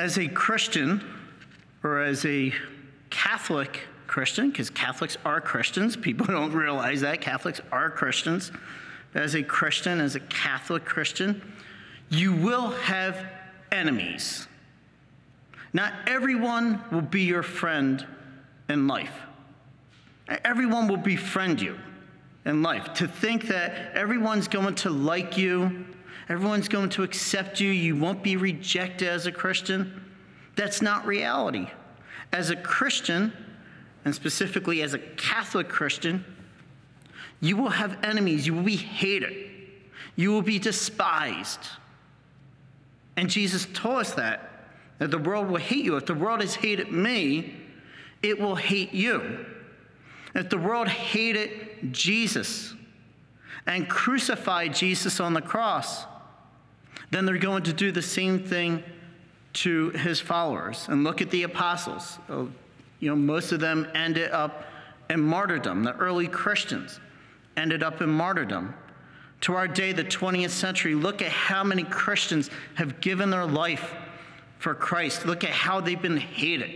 As 0.00 0.16
a 0.16 0.28
Christian, 0.28 1.04
or 1.82 2.00
as 2.00 2.24
a 2.24 2.54
Catholic 3.10 3.80
Christian, 4.06 4.50
because 4.50 4.70
Catholics 4.70 5.18
are 5.26 5.42
Christians, 5.42 5.94
people 5.94 6.24
don't 6.28 6.52
realize 6.52 7.02
that. 7.02 7.20
Catholics 7.20 7.60
are 7.70 7.90
Christians. 7.90 8.50
As 9.14 9.34
a 9.34 9.42
Christian, 9.42 10.00
as 10.00 10.14
a 10.14 10.20
Catholic 10.20 10.86
Christian, 10.86 11.42
you 12.08 12.32
will 12.32 12.70
have 12.70 13.26
enemies. 13.70 14.48
Not 15.74 15.92
everyone 16.06 16.82
will 16.90 17.02
be 17.02 17.24
your 17.24 17.42
friend 17.42 18.06
in 18.70 18.88
life. 18.88 19.12
Everyone 20.46 20.88
will 20.88 20.96
befriend 20.96 21.60
you 21.60 21.78
in 22.46 22.62
life. 22.62 22.94
To 22.94 23.06
think 23.06 23.48
that 23.48 23.92
everyone's 23.92 24.48
going 24.48 24.76
to 24.76 24.88
like 24.88 25.36
you, 25.36 25.84
everyone's 26.30 26.68
going 26.68 26.88
to 26.90 27.02
accept 27.02 27.60
you, 27.60 27.70
you 27.70 27.96
won't 27.96 28.22
be 28.22 28.36
rejected 28.36 29.08
as 29.08 29.26
a 29.26 29.32
Christian, 29.32 30.02
that's 30.54 30.80
not 30.80 31.04
reality. 31.04 31.68
As 32.32 32.50
a 32.50 32.56
Christian, 32.56 33.32
and 34.04 34.14
specifically 34.14 34.80
as 34.80 34.94
a 34.94 34.98
Catholic 34.98 35.68
Christian, 35.68 36.24
you 37.40 37.56
will 37.56 37.70
have 37.70 37.98
enemies, 38.04 38.46
you 38.46 38.54
will 38.54 38.62
be 38.62 38.76
hated, 38.76 39.50
you 40.14 40.30
will 40.30 40.42
be 40.42 40.60
despised. 40.60 41.60
And 43.16 43.28
Jesus 43.28 43.66
told 43.74 43.98
us 43.98 44.14
that, 44.14 44.68
that 44.98 45.10
the 45.10 45.18
world 45.18 45.48
will 45.48 45.56
hate 45.56 45.84
you. 45.84 45.96
If 45.96 46.06
the 46.06 46.14
world 46.14 46.42
has 46.42 46.54
hated 46.54 46.92
me, 46.92 47.56
it 48.22 48.38
will 48.38 48.54
hate 48.54 48.94
you. 48.94 49.46
If 50.34 50.48
the 50.48 50.58
world 50.58 50.86
hated 50.86 51.92
Jesus 51.92 52.72
and 53.66 53.88
crucified 53.88 54.74
Jesus 54.74 55.18
on 55.18 55.34
the 55.34 55.42
cross, 55.42 56.04
then 57.10 57.26
they're 57.26 57.38
going 57.38 57.64
to 57.64 57.72
do 57.72 57.92
the 57.92 58.02
same 58.02 58.38
thing 58.44 58.82
to 59.52 59.90
his 59.90 60.20
followers. 60.20 60.86
And 60.88 61.04
look 61.04 61.20
at 61.20 61.30
the 61.30 61.42
apostles. 61.42 62.18
Oh, 62.28 62.48
you 63.00 63.10
know, 63.10 63.16
most 63.16 63.52
of 63.52 63.60
them 63.60 63.88
ended 63.94 64.30
up 64.30 64.64
in 65.08 65.20
martyrdom. 65.20 65.82
The 65.82 65.96
early 65.96 66.28
Christians 66.28 67.00
ended 67.56 67.82
up 67.82 68.00
in 68.00 68.08
martyrdom. 68.08 68.74
To 69.42 69.54
our 69.54 69.66
day, 69.66 69.92
the 69.92 70.04
20th 70.04 70.50
century, 70.50 70.94
look 70.94 71.22
at 71.22 71.28
how 71.28 71.64
many 71.64 71.82
Christians 71.82 72.50
have 72.74 73.00
given 73.00 73.30
their 73.30 73.46
life 73.46 73.94
for 74.58 74.74
Christ. 74.74 75.24
Look 75.24 75.44
at 75.44 75.50
how 75.50 75.80
they've 75.80 76.00
been 76.00 76.18
hated. 76.18 76.70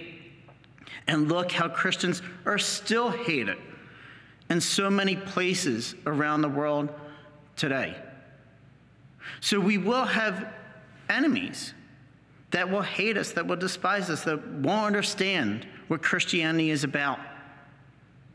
And 1.06 1.30
look 1.30 1.52
how 1.52 1.68
Christians 1.68 2.22
are 2.46 2.58
still 2.58 3.10
hated 3.10 3.58
in 4.48 4.60
so 4.60 4.88
many 4.90 5.16
places 5.16 5.94
around 6.06 6.40
the 6.40 6.48
world 6.48 6.88
today. 7.56 7.96
So 9.40 9.60
we 9.60 9.78
will 9.78 10.04
have 10.04 10.52
enemies 11.08 11.74
that 12.50 12.70
will 12.70 12.82
hate 12.82 13.16
us, 13.16 13.32
that 13.32 13.46
will 13.46 13.56
despise 13.56 14.10
us, 14.10 14.24
that 14.24 14.46
won't 14.48 14.86
understand 14.86 15.66
what 15.88 16.02
Christianity 16.02 16.70
is 16.70 16.84
about, 16.84 17.18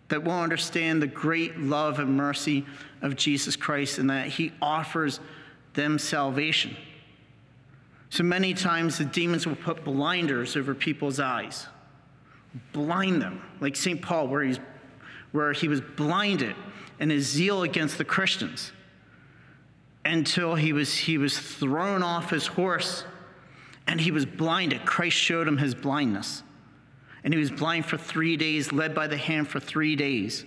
that 0.10 0.23
won't 0.23 0.44
understand 0.44 1.02
the 1.02 1.08
great 1.08 1.58
love 1.58 2.00
and 2.00 2.17
mercy 2.17 2.66
of 3.02 3.16
Jesus 3.16 3.56
Christ 3.56 3.98
and 3.98 4.10
that 4.10 4.28
he 4.28 4.52
offers 4.62 5.20
them 5.73 5.98
salvation. 5.98 6.76
So 8.10 8.23
many 8.23 8.54
times 8.54 8.98
the 8.98 9.06
demons 9.06 9.48
will 9.48 9.56
put 9.56 9.84
blinders 9.84 10.58
over 10.58 10.73
people's 10.73 11.20
eyes 11.20 11.67
blind 12.73 13.22
them, 13.22 13.42
like 13.60 13.76
St. 13.76 14.02
Paul, 14.02 14.28
where, 14.28 14.44
he's, 14.44 14.60
where 15.32 15.54
he 15.54 15.67
was 15.67 15.82
blinded 15.82 16.56
in 17.00 17.10
his 17.10 17.28
zeal 17.28 17.64
against 17.64 17.98
the 17.98 18.06
Christians 18.06 18.72
until 20.05 20.55
he 20.55 20.73
was, 20.73 20.95
he 20.95 21.17
was 21.17 21.38
thrown 21.38 22.03
off 22.03 22.30
his 22.30 22.47
horse 22.47 23.03
and 23.88 24.00
he 24.00 24.11
was 24.11 24.25
blinded. 24.25 24.86
Christ 24.86 25.17
showed 25.17 25.47
him 25.47 25.58
his 25.58 25.73
blindness. 25.73 26.44
And 27.23 27.33
he 27.33 27.39
was 27.39 27.52
blind 27.52 27.86
for 27.86 27.97
three 27.97 28.38
days, 28.38 28.72
led 28.72 28.95
by 28.95 29.08
the 29.08 29.17
hand 29.17 29.47
for 29.47 29.59
three 29.59 29.95
days. 29.95 30.45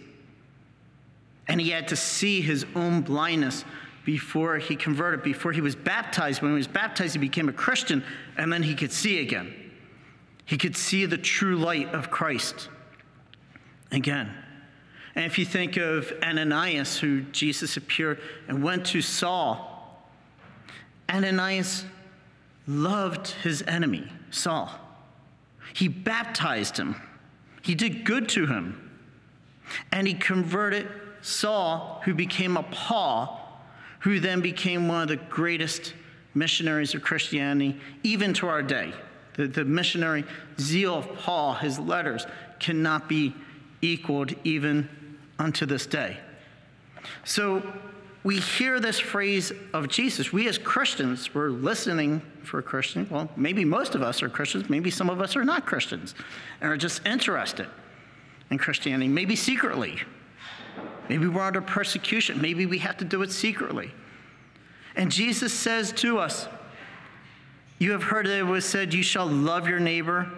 And 1.49 1.61
he 1.61 1.71
had 1.71 1.89
to 1.89 1.97
see 1.97 2.41
his 2.41 2.65
own 2.75 3.03
blindness 3.03 3.65
before 4.05 4.59
he 4.59 4.77
converted, 4.77 5.23
before 5.23 5.53
he 5.53 5.61
was 5.61 5.77
baptized. 5.77 6.41
When 6.41 6.53
he 6.53 6.57
was 6.57 6.69
baptized, 6.69 7.15
he 7.15 7.19
became 7.19 7.49
a 7.49 7.53
Christian, 7.53 8.05
and 8.37 8.53
then 8.53 8.63
he 8.63 8.75
could 8.75 8.93
see 8.93 9.21
again. 9.21 9.53
He 10.45 10.57
could 10.57 10.77
see 10.77 11.07
the 11.07 11.19
true 11.19 11.57
light 11.57 11.93
of 11.93 12.11
Christ 12.11 12.69
again. 13.91 14.33
And 15.15 15.25
if 15.27 15.39
you 15.39 15.45
think 15.45 15.77
of 15.77 16.13
Ananias, 16.23 16.99
who 16.99 17.23
Jesus 17.23 17.77
appeared 17.77 18.21
and 18.49 18.63
went 18.63 18.87
to 18.87 19.03
Saul, 19.03 19.69
Ananias 21.09 21.85
loved 22.67 23.29
his 23.29 23.63
enemy, 23.67 24.11
Saul. 24.31 24.71
He 25.75 25.89
baptized 25.89 26.77
him, 26.77 26.97
he 27.63 27.75
did 27.75 28.05
good 28.05 28.29
to 28.31 28.47
him, 28.47 28.91
and 29.91 30.07
he 30.07 30.15
converted 30.15 30.89
Saul, 31.21 32.01
who 32.05 32.15
became 32.15 32.57
a 32.57 32.63
Paul, 32.63 33.39
who 34.01 34.19
then 34.19 34.41
became 34.41 34.89
one 34.89 35.03
of 35.03 35.09
the 35.09 35.17
greatest 35.17 35.95
missionaries 36.35 36.95
of 36.95 37.03
Christianity, 37.03 37.79
even 38.03 38.33
to 38.35 38.49
our 38.49 38.63
day. 38.63 38.93
The, 39.35 39.47
the 39.47 39.65
missionary 39.65 40.25
zeal 40.59 40.95
of 40.95 41.15
Paul, 41.19 41.55
his 41.55 41.79
letters, 41.79 42.27
cannot 42.59 43.09
be 43.09 43.35
equaled 43.81 44.33
even 44.45 44.89
unto 45.39 45.67
this 45.67 45.87
day. 45.87 46.17
So 47.25 47.63
we 48.25 48.39
hear 48.39 48.79
this 48.79 49.01
phrase 49.01 49.53
of 49.73 49.89
Jesus. 49.89 50.33
We 50.33 50.49
as 50.49 50.59
Christians, 50.59 51.35
we're 51.35 51.51
listening 51.51 52.23
for 52.43 52.59
a 52.59 52.63
Christian. 52.63 53.07
Well, 53.11 53.31
maybe 53.37 53.65
most 53.65 53.95
of 53.95 54.03
us 54.03 54.23
are 54.23 54.29
Christians, 54.29 54.71
maybe 54.71 54.91
some 54.91 55.11
of 55.11 55.21
us 55.21 55.37
are 55.37 55.45
not 55.45 55.67
Christians 55.67 56.15
and 56.61 56.71
are 56.71 56.77
just 56.77 57.05
interested 57.07 57.67
in 58.51 58.59
Christianity, 58.59 59.09
maybe 59.09 59.35
secretly. 59.35 60.01
Maybe 61.09 61.27
we're 61.27 61.43
under 61.43 61.61
persecution. 61.61 62.41
Maybe 62.41 62.65
we 62.65 62.79
have 62.79 62.97
to 62.99 63.05
do 63.05 63.23
it 63.23 63.33
secretly. 63.33 63.91
And 64.95 65.11
Jesus 65.11 65.53
says 65.53 65.93
to 65.93 66.19
us, 66.19 66.47
you 67.79 67.91
have 67.91 68.05
heard 68.05 68.27
that 68.27 68.39
it 68.39 68.45
was 68.45 68.65
said, 68.65 68.95
You 68.95 69.03
shall 69.03 69.27
love 69.27 69.67
your 69.67 69.81
neighbor 69.81 70.31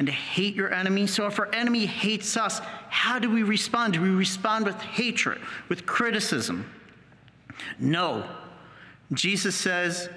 and 0.00 0.06
to 0.06 0.12
hate 0.14 0.54
your 0.54 0.72
enemy. 0.72 1.06
So 1.06 1.26
if 1.26 1.38
our 1.38 1.54
enemy 1.54 1.84
hates 1.84 2.34
us, 2.38 2.62
how 2.88 3.18
do 3.18 3.28
we 3.28 3.42
respond? 3.42 3.92
Do 3.92 4.00
we 4.00 4.08
respond 4.08 4.64
with 4.64 4.80
hatred, 4.80 5.42
with 5.68 5.84
criticism? 5.84 6.64
No. 7.78 8.26
Jesus 9.12 9.54
says, 9.54 10.08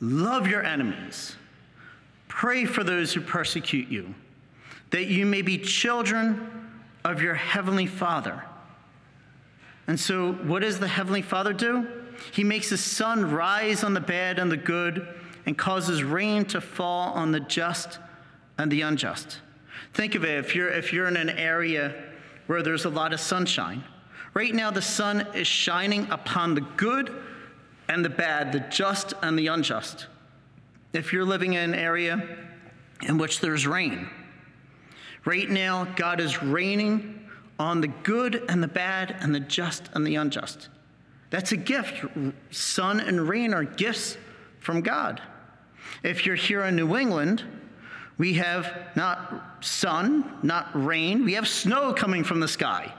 Love 0.00 0.46
your 0.46 0.64
enemies. 0.64 1.36
Pray 2.28 2.64
for 2.64 2.82
those 2.82 3.12
who 3.12 3.20
persecute 3.20 3.88
you, 3.88 4.14
that 4.88 5.08
you 5.08 5.26
may 5.26 5.42
be 5.42 5.58
children 5.58 6.70
of 7.04 7.20
your 7.20 7.34
heavenly 7.34 7.86
Father. 7.86 8.42
And 9.86 10.00
so, 10.00 10.32
what 10.32 10.62
does 10.62 10.78
the 10.78 10.88
heavenly 10.88 11.20
Father 11.20 11.52
do? 11.52 11.86
He 12.32 12.42
makes 12.42 12.70
the 12.70 12.78
sun 12.78 13.30
rise 13.30 13.84
on 13.84 13.92
the 13.92 14.00
bad 14.00 14.38
and 14.38 14.50
the 14.50 14.56
good 14.56 15.06
and 15.44 15.58
causes 15.58 16.02
rain 16.02 16.46
to 16.46 16.62
fall 16.62 17.12
on 17.12 17.32
the 17.32 17.40
just 17.40 17.98
and 18.60 18.70
the 18.70 18.82
unjust. 18.82 19.38
Think 19.94 20.14
of 20.14 20.24
it 20.24 20.38
if 20.38 20.54
you're, 20.54 20.68
if 20.68 20.92
you're 20.92 21.08
in 21.08 21.16
an 21.16 21.30
area 21.30 21.94
where 22.46 22.62
there's 22.62 22.84
a 22.84 22.90
lot 22.90 23.14
of 23.14 23.20
sunshine. 23.20 23.82
Right 24.34 24.54
now, 24.54 24.70
the 24.70 24.82
sun 24.82 25.26
is 25.34 25.46
shining 25.46 26.06
upon 26.10 26.54
the 26.54 26.60
good 26.60 27.10
and 27.88 28.04
the 28.04 28.10
bad, 28.10 28.52
the 28.52 28.60
just 28.60 29.14
and 29.22 29.38
the 29.38 29.46
unjust. 29.46 30.08
If 30.92 31.12
you're 31.12 31.24
living 31.24 31.54
in 31.54 31.70
an 31.70 31.74
area 31.74 32.36
in 33.02 33.16
which 33.16 33.40
there's 33.40 33.66
rain, 33.66 34.10
right 35.24 35.48
now, 35.48 35.86
God 35.96 36.20
is 36.20 36.42
raining 36.42 37.28
on 37.58 37.80
the 37.80 37.88
good 37.88 38.44
and 38.48 38.62
the 38.62 38.68
bad 38.68 39.16
and 39.20 39.34
the 39.34 39.40
just 39.40 39.88
and 39.94 40.06
the 40.06 40.16
unjust. 40.16 40.68
That's 41.30 41.52
a 41.52 41.56
gift. 41.56 42.04
Sun 42.50 43.00
and 43.00 43.26
rain 43.26 43.54
are 43.54 43.64
gifts 43.64 44.18
from 44.58 44.82
God. 44.82 45.22
If 46.02 46.26
you're 46.26 46.36
here 46.36 46.62
in 46.64 46.76
New 46.76 46.96
England, 46.96 47.42
we 48.20 48.34
have 48.34 48.70
not 48.96 49.64
sun, 49.64 50.30
not 50.42 50.68
rain, 50.74 51.24
we 51.24 51.32
have 51.32 51.48
snow 51.48 51.94
coming 51.94 52.22
from 52.22 52.38
the 52.38 52.46
sky. 52.46 52.92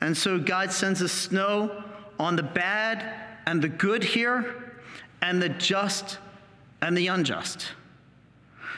And 0.00 0.16
so 0.16 0.36
God 0.36 0.72
sends 0.72 0.98
the 0.98 1.08
snow 1.08 1.84
on 2.18 2.34
the 2.34 2.42
bad 2.42 3.14
and 3.46 3.62
the 3.62 3.68
good 3.68 4.02
here, 4.02 4.74
and 5.22 5.40
the 5.40 5.48
just 5.48 6.18
and 6.82 6.98
the 6.98 7.06
unjust. 7.06 7.68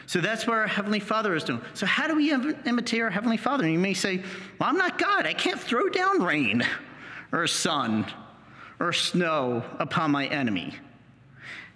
So 0.04 0.20
that's 0.20 0.46
what 0.46 0.58
our 0.58 0.66
Heavenly 0.66 1.00
Father 1.00 1.34
is 1.34 1.44
doing. 1.44 1.62
So, 1.72 1.86
how 1.86 2.06
do 2.06 2.14
we 2.14 2.30
imitate 2.30 3.00
our 3.00 3.08
Heavenly 3.08 3.38
Father? 3.38 3.64
And 3.64 3.72
you 3.72 3.78
may 3.78 3.94
say, 3.94 4.18
Well, 4.58 4.68
I'm 4.68 4.76
not 4.76 4.98
God. 4.98 5.24
I 5.24 5.32
can't 5.32 5.58
throw 5.58 5.88
down 5.88 6.22
rain 6.22 6.62
or 7.32 7.46
sun 7.46 8.04
or 8.78 8.92
snow 8.92 9.64
upon 9.78 10.10
my 10.10 10.26
enemy. 10.26 10.74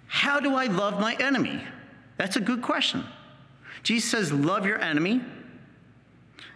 How 0.05 0.39
do 0.39 0.53
I 0.53 0.65
love 0.65 0.99
my 0.99 1.15
enemy? 1.15 1.63
That's 2.17 2.35
a 2.35 2.41
good 2.41 2.61
question. 2.61 3.03
Jesus 3.83 4.09
says, 4.09 4.31
Love 4.31 4.65
your 4.65 4.79
enemy. 4.79 5.21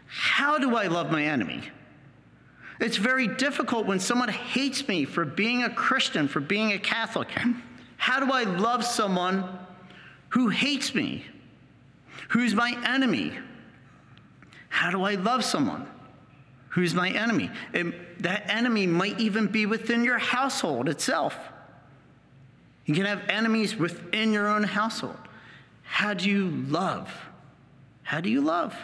How 0.08 0.58
do 0.58 0.76
I 0.76 0.88
love 0.88 1.12
my 1.12 1.24
enemy? 1.24 1.62
It's 2.80 2.98
very 2.98 3.28
difficult 3.28 3.86
when 3.86 4.00
someone 4.00 4.30
hates 4.30 4.88
me 4.88 5.06
for 5.06 5.26
being 5.26 5.64
a 5.64 5.70
Christian, 5.70 6.28
for 6.28 6.40
being 6.40 6.72
a 6.72 6.80
Catholic. 6.80 7.30
How 7.98 8.20
do 8.20 8.32
I 8.32 8.44
love 8.44 8.86
someone 8.86 9.44
who 10.30 10.48
hates 10.48 10.96
me? 10.96 11.26
Who's 12.30 12.56
my 12.56 12.78
enemy? 12.86 13.34
How 14.70 14.92
do 14.92 15.04
I 15.04 15.16
love 15.16 15.44
someone? 15.44 15.88
Who's 16.70 16.94
my 16.94 17.10
enemy? 17.10 17.50
And 17.74 17.94
that 18.20 18.50
enemy 18.50 18.88
might 18.88 19.20
even 19.20 19.48
be 19.48 19.66
within 19.66 20.04
your 20.04 20.20
household 20.20 20.88
itself. 20.88 21.36
You 22.86 22.96
can 22.96 23.06
have 23.06 23.22
enemies 23.28 23.76
within 23.76 24.32
your 24.32 24.48
own 24.48 24.64
household. 24.64 25.18
How 25.90 26.14
do 26.14 26.30
you 26.30 26.52
love? 26.70 27.12
How 28.04 28.22
do 28.22 28.30
you 28.30 28.42
love? 28.42 28.76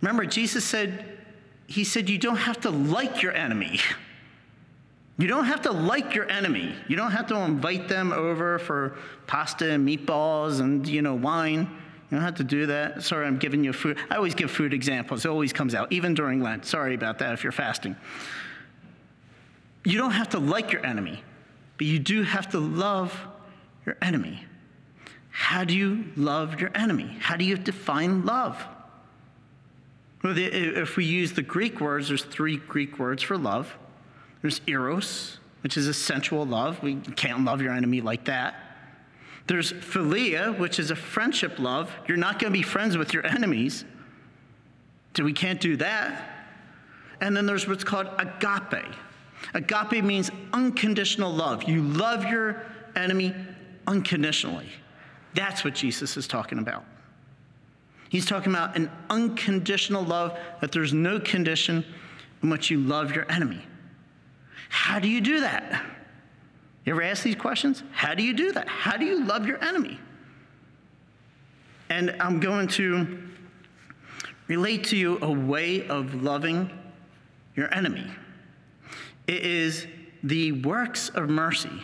Remember, 0.00 0.24
Jesus 0.24 0.64
said, 0.64 1.18
He 1.66 1.84
said, 1.84 2.08
you 2.08 2.18
don't 2.18 2.38
have 2.38 2.60
to 2.62 2.70
like 2.70 3.22
your 3.22 3.32
enemy. 3.32 3.78
You 5.18 5.28
don't 5.28 5.46
have 5.46 5.62
to 5.62 5.72
like 5.72 6.14
your 6.14 6.30
enemy. 6.30 6.74
You 6.88 6.96
don't 6.96 7.12
have 7.12 7.26
to 7.28 7.36
invite 7.36 7.88
them 7.88 8.12
over 8.12 8.58
for 8.58 8.98
pasta 9.26 9.70
and 9.72 9.88
meatballs 9.88 10.60
and, 10.60 10.86
you 10.86 11.00
know, 11.00 11.14
wine. 11.14 11.60
You 11.60 12.18
don't 12.18 12.20
have 12.20 12.34
to 12.34 12.44
do 12.44 12.66
that. 12.66 13.02
Sorry, 13.02 13.26
I'm 13.26 13.38
giving 13.38 13.64
you 13.64 13.72
food. 13.72 13.96
I 14.10 14.16
always 14.16 14.34
give 14.34 14.50
food 14.50 14.74
examples. 14.74 15.24
It 15.24 15.30
always 15.30 15.54
comes 15.54 15.74
out, 15.74 15.90
even 15.90 16.12
during 16.12 16.42
Lent. 16.42 16.66
Sorry 16.66 16.94
about 16.94 17.20
that 17.20 17.32
if 17.32 17.42
you're 17.42 17.50
fasting. 17.50 17.96
You 19.86 19.96
don't 19.96 20.10
have 20.10 20.28
to 20.30 20.38
like 20.38 20.70
your 20.70 20.84
enemy, 20.84 21.24
but 21.78 21.86
you 21.86 21.98
do 21.98 22.22
have 22.22 22.50
to 22.50 22.58
love 22.58 23.18
your 23.86 23.96
enemy. 24.02 24.44
How 25.36 25.64
do 25.64 25.76
you 25.76 26.06
love 26.16 26.62
your 26.62 26.70
enemy? 26.74 27.14
How 27.20 27.36
do 27.36 27.44
you 27.44 27.58
define 27.58 28.24
love? 28.24 28.64
Well, 30.22 30.32
if 30.34 30.96
we 30.96 31.04
use 31.04 31.34
the 31.34 31.42
Greek 31.42 31.78
words, 31.78 32.08
there's 32.08 32.24
three 32.24 32.56
Greek 32.56 32.98
words 32.98 33.22
for 33.22 33.36
love. 33.36 33.76
There's 34.40 34.62
eros, 34.66 35.38
which 35.60 35.76
is 35.76 35.88
a 35.88 35.94
sensual 35.94 36.46
love. 36.46 36.82
We 36.82 36.96
can't 36.96 37.44
love 37.44 37.60
your 37.60 37.74
enemy 37.74 38.00
like 38.00 38.24
that. 38.24 38.54
There's 39.46 39.74
philia, 39.74 40.58
which 40.58 40.78
is 40.78 40.90
a 40.90 40.96
friendship 40.96 41.58
love. 41.58 41.92
You're 42.08 42.16
not 42.16 42.38
going 42.38 42.50
to 42.50 42.58
be 42.58 42.62
friends 42.62 42.96
with 42.96 43.12
your 43.12 43.26
enemies. 43.26 43.84
So 45.18 45.22
we 45.22 45.34
can't 45.34 45.60
do 45.60 45.76
that. 45.76 46.30
And 47.20 47.36
then 47.36 47.44
there's 47.44 47.68
what's 47.68 47.84
called 47.84 48.08
agape. 48.18 48.86
Agape 49.52 50.02
means 50.02 50.30
unconditional 50.54 51.30
love. 51.30 51.64
You 51.64 51.82
love 51.82 52.24
your 52.24 52.62
enemy 52.96 53.34
unconditionally. 53.86 54.70
That's 55.36 55.62
what 55.64 55.74
Jesus 55.74 56.16
is 56.16 56.26
talking 56.26 56.58
about. 56.58 56.84
He's 58.08 58.24
talking 58.24 58.52
about 58.52 58.74
an 58.76 58.90
unconditional 59.10 60.02
love, 60.02 60.36
that 60.60 60.72
there's 60.72 60.94
no 60.94 61.20
condition 61.20 61.84
in 62.42 62.50
which 62.50 62.70
you 62.70 62.80
love 62.80 63.14
your 63.14 63.30
enemy. 63.30 63.62
How 64.70 64.98
do 64.98 65.08
you 65.08 65.20
do 65.20 65.40
that? 65.40 65.84
You 66.84 66.94
ever 66.94 67.02
ask 67.02 67.22
these 67.22 67.36
questions? 67.36 67.82
How 67.92 68.14
do 68.14 68.22
you 68.22 68.32
do 68.32 68.52
that? 68.52 68.66
How 68.66 68.96
do 68.96 69.04
you 69.04 69.24
love 69.24 69.46
your 69.46 69.62
enemy? 69.62 70.00
And 71.90 72.16
I'm 72.18 72.40
going 72.40 72.68
to 72.68 73.28
relate 74.48 74.84
to 74.84 74.96
you 74.96 75.18
a 75.20 75.30
way 75.30 75.86
of 75.86 76.22
loving 76.22 76.70
your 77.56 77.72
enemy. 77.74 78.06
It 79.26 79.44
is 79.44 79.86
the 80.22 80.52
works 80.52 81.10
of 81.10 81.28
mercy 81.28 81.82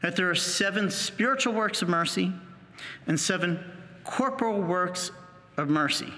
that 0.00 0.16
there 0.16 0.30
are 0.30 0.34
seven 0.34 0.90
spiritual 0.90 1.52
works 1.52 1.82
of 1.82 1.88
mercy 1.88 2.32
and 3.06 3.18
seven 3.18 3.62
corporal 4.04 4.60
works 4.60 5.10
of 5.56 5.68
mercy. 5.68 6.12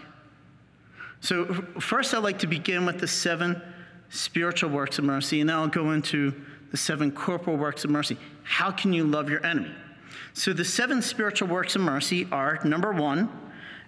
So, 1.20 1.46
first, 1.80 2.12
I'd 2.12 2.22
like 2.22 2.38
to 2.40 2.46
begin 2.46 2.84
with 2.84 3.00
the 3.00 3.08
seven 3.08 3.60
spiritual 4.10 4.70
works 4.70 4.98
of 4.98 5.04
mercy, 5.04 5.40
and 5.40 5.48
then 5.48 5.56
I'll 5.56 5.68
go 5.68 5.92
into 5.92 6.34
the 6.70 6.76
seven 6.76 7.10
corporal 7.10 7.56
works 7.56 7.84
of 7.84 7.90
mercy. 7.90 8.18
How 8.42 8.70
can 8.70 8.92
you 8.92 9.04
love 9.04 9.30
your 9.30 9.44
enemy? 9.44 9.72
So, 10.34 10.52
the 10.52 10.64
seven 10.64 11.00
spiritual 11.00 11.48
works 11.48 11.76
of 11.76 11.82
mercy 11.82 12.28
are 12.30 12.60
number 12.64 12.92
one, 12.92 13.30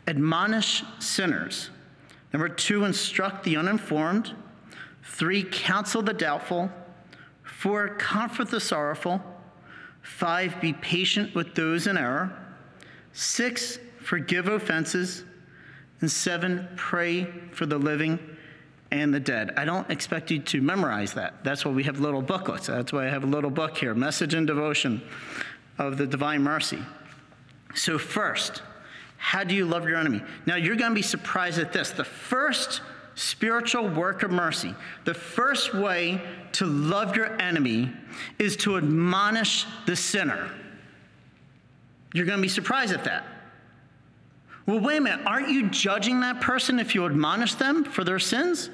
admonish 0.09 0.83
sinners. 0.99 1.71
Number 2.33 2.49
two, 2.49 2.85
instruct 2.85 3.45
the 3.45 3.57
uninformed. 3.57 4.33
Three, 5.03 5.43
counsel 5.45 6.03
the 6.03 6.13
doubtful. 6.13 6.71
Four, 7.43 7.91
comfort 7.97 8.51
the 8.51 8.61
sorrowful. 8.61 9.23
Five, 10.07 10.61
be 10.61 10.73
patient 10.73 11.35
with 11.35 11.55
those 11.57 11.89
in 11.89 11.99
error. 11.99 12.33
Six, 13.13 13.79
forgive 13.99 14.47
offenses. 14.47 15.25
And 16.01 16.11
seven, 16.11 16.69
pray 16.77 17.25
for 17.51 17.67
the 17.67 17.77
living 17.77 18.19
and 18.93 19.13
the 19.13 19.19
dead. 19.19 19.53
I 19.57 19.65
don't 19.65 19.91
expect 19.91 20.31
you 20.31 20.39
to 20.39 20.63
memorize 20.63 21.13
that. 21.15 21.43
That's 21.43 21.65
why 21.65 21.73
we 21.73 21.83
have 21.83 21.99
little 21.99 22.23
booklets. 22.23 22.69
That's 22.69 22.93
why 22.93 23.07
I 23.07 23.11
have 23.11 23.25
a 23.25 23.27
little 23.27 23.51
book 23.51 23.77
here 23.77 23.95
Message 23.95 24.33
and 24.33 24.47
Devotion 24.47 25.03
of 25.77 25.99
the 25.99 26.07
Divine 26.07 26.43
Mercy. 26.43 26.79
So, 27.75 27.99
first, 27.99 28.63
how 29.19 29.43
do 29.43 29.57
you 29.57 29.67
love 29.67 29.89
your 29.89 29.99
enemy? 29.99 30.23
Now, 30.47 30.55
you're 30.55 30.77
going 30.77 30.93
to 30.93 30.95
be 30.95 31.03
surprised 31.03 31.59
at 31.59 31.73
this. 31.73 31.91
The 31.91 32.05
first 32.05 32.81
spiritual 33.17 33.89
work 33.89 34.23
of 34.23 34.31
mercy, 34.31 34.75
the 35.05 35.15
first 35.15 35.75
way 35.75 36.21
to 36.53 36.67
love 36.67 37.17
your 37.17 37.33
enemy 37.41 37.91
is 38.39 38.57
to 38.59 38.77
admonish 38.77 39.67
the 39.87 39.97
sinner. 39.97 40.51
You're 42.13 42.27
going 42.27 42.39
to 42.39 42.43
be 42.43 42.49
surprised 42.49 42.93
at 42.93 43.05
that. 43.05 43.27
Well, 44.67 44.81
wait 44.81 44.99
a 44.99 45.01
minute. 45.01 45.27
Aren't 45.27 45.49
you 45.49 45.69
judging 45.71 46.21
that 46.21 46.41
person 46.41 46.79
if 46.79 46.95
you 46.95 47.07
admonish 47.07 47.55
them 47.55 47.85
for 47.85 48.05
their 48.05 48.19
sins? 48.19 48.71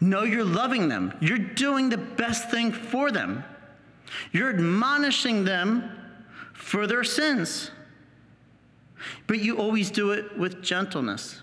No, 0.00 0.24
you're 0.24 0.44
loving 0.44 0.88
them. 0.88 1.14
You're 1.20 1.38
doing 1.38 1.88
the 1.88 1.98
best 1.98 2.50
thing 2.50 2.72
for 2.72 3.10
them. 3.10 3.44
You're 4.32 4.50
admonishing 4.50 5.44
them 5.44 5.90
for 6.52 6.86
their 6.86 7.04
sins. 7.04 7.70
But 9.26 9.38
you 9.38 9.58
always 9.58 9.90
do 9.90 10.10
it 10.12 10.36
with 10.36 10.62
gentleness 10.62 11.42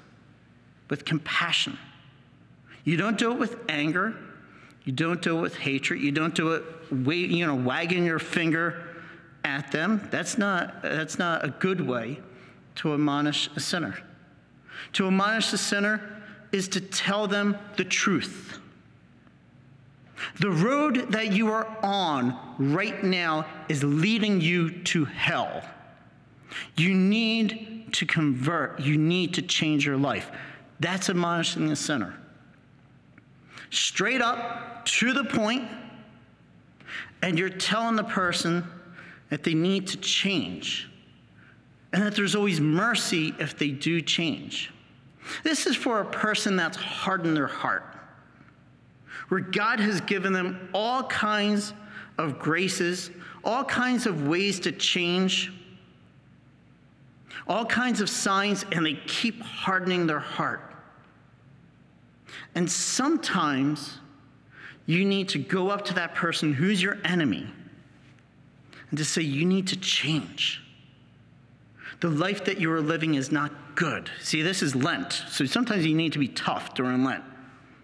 with 0.89 1.05
compassion. 1.05 1.77
You 2.83 2.97
don't 2.97 3.17
do 3.17 3.31
it 3.31 3.39
with 3.39 3.57
anger. 3.67 4.15
You 4.85 4.93
don't 4.93 5.21
do 5.21 5.39
it 5.39 5.41
with 5.41 5.55
hatred. 5.55 6.01
You 6.01 6.11
don't 6.11 6.33
do 6.33 6.53
it, 6.53 6.63
you 6.91 7.45
know, 7.45 7.55
wagging 7.55 8.05
your 8.05 8.19
finger 8.19 8.87
at 9.43 9.71
them. 9.71 10.07
That's 10.11 10.37
not, 10.37 10.81
that's 10.81 11.19
not 11.19 11.43
a 11.43 11.49
good 11.49 11.81
way 11.81 12.21
to 12.75 12.93
admonish 12.93 13.49
a 13.55 13.59
sinner. 13.59 13.97
To 14.93 15.07
admonish 15.07 15.51
a 15.51 15.57
sinner 15.57 16.21
is 16.51 16.67
to 16.69 16.81
tell 16.81 17.27
them 17.27 17.57
the 17.75 17.83
truth. 17.83 18.59
The 20.39 20.49
road 20.49 21.11
that 21.11 21.33
you 21.33 21.51
are 21.51 21.67
on 21.83 22.37
right 22.57 23.03
now 23.03 23.45
is 23.69 23.83
leading 23.83 24.41
you 24.41 24.71
to 24.83 25.05
hell. 25.05 25.63
You 26.75 26.93
need 26.93 27.93
to 27.93 28.05
convert, 28.05 28.79
you 28.79 28.97
need 28.97 29.33
to 29.35 29.41
change 29.41 29.85
your 29.85 29.97
life. 29.97 30.31
That's 30.79 31.09
admonishing 31.09 31.67
the 31.67 31.75
sinner. 31.75 32.15
Straight 33.69 34.21
up, 34.21 34.85
to 34.85 35.11
the 35.11 35.25
point, 35.25 35.67
and 37.21 37.37
you're 37.37 37.49
telling 37.49 37.97
the 37.97 38.03
person 38.03 38.65
that 39.29 39.43
they 39.43 39.53
need 39.53 39.87
to 39.87 39.97
change 39.97 40.89
and 41.91 42.01
that 42.03 42.15
there's 42.15 42.35
always 42.35 42.61
mercy 42.61 43.33
if 43.39 43.57
they 43.57 43.69
do 43.69 44.01
change. 44.01 44.71
This 45.43 45.65
is 45.65 45.75
for 45.75 45.99
a 45.99 46.05
person 46.05 46.55
that's 46.55 46.77
hardened 46.77 47.35
their 47.35 47.47
heart, 47.47 47.83
where 49.27 49.41
God 49.41 49.79
has 49.79 49.99
given 50.01 50.31
them 50.31 50.69
all 50.73 51.03
kinds 51.03 51.73
of 52.17 52.39
graces, 52.39 53.11
all 53.43 53.63
kinds 53.63 54.05
of 54.05 54.27
ways 54.27 54.59
to 54.61 54.71
change 54.71 55.51
all 57.47 57.65
kinds 57.65 58.01
of 58.01 58.09
signs, 58.09 58.65
and 58.71 58.85
they 58.85 58.95
keep 59.07 59.41
hardening 59.41 60.07
their 60.07 60.19
heart. 60.19 60.61
And 62.55 62.69
sometimes 62.69 63.99
you 64.85 65.05
need 65.05 65.29
to 65.29 65.39
go 65.39 65.69
up 65.69 65.85
to 65.85 65.93
that 65.95 66.15
person 66.15 66.53
who's 66.53 66.81
your 66.81 66.97
enemy 67.03 67.47
and 68.89 68.97
to 68.97 69.05
say, 69.05 69.21
You 69.21 69.45
need 69.45 69.67
to 69.67 69.77
change. 69.77 70.63
The 71.99 72.09
life 72.09 72.45
that 72.45 72.59
you 72.59 72.71
are 72.71 72.81
living 72.81 73.15
is 73.15 73.31
not 73.31 73.51
good. 73.75 74.09
See, 74.21 74.41
this 74.41 74.61
is 74.61 74.75
Lent. 74.75 75.23
So 75.29 75.45
sometimes 75.45 75.85
you 75.85 75.95
need 75.95 76.13
to 76.13 76.19
be 76.19 76.27
tough 76.27 76.73
during 76.75 77.03
Lent. 77.03 77.23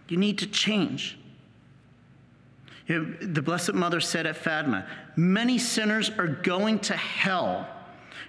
You 0.07 0.17
need 0.17 0.37
to 0.39 0.47
change. 0.47 1.17
You 2.87 2.99
know, 2.99 3.27
the 3.27 3.41
Blessed 3.41 3.73
Mother 3.73 3.99
said 4.01 4.25
at 4.25 4.37
Fatima, 4.37 4.87
Many 5.15 5.57
sinners 5.57 6.11
are 6.17 6.27
going 6.27 6.79
to 6.79 6.95
hell 6.95 7.67